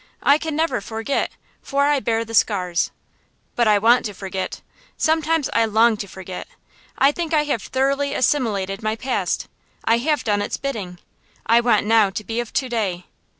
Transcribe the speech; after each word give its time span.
I 0.23 0.39
can 0.39 0.55
never 0.55 0.81
forget, 0.81 1.31
for 1.61 1.83
I 1.85 1.99
bear 1.99 2.25
the 2.25 2.33
scars. 2.33 2.89
But 3.55 3.67
I 3.67 3.77
want 3.77 4.03
to 4.05 4.15
forget 4.15 4.61
sometimes 4.97 5.47
I 5.53 5.65
long 5.65 5.95
to 5.97 6.07
forget. 6.07 6.47
I 6.97 7.11
think 7.11 7.35
I 7.35 7.43
have 7.43 7.61
thoroughly 7.61 8.15
assimilated 8.15 8.81
my 8.81 8.95
past 8.95 9.47
I 9.85 9.99
have 9.99 10.23
done 10.23 10.41
its 10.41 10.57
bidding 10.57 10.97
I 11.45 11.61
want 11.61 11.85
now 11.85 12.09
to 12.09 12.23
be 12.23 12.39
of 12.39 12.51
to 12.51 12.67
day. 12.67 13.05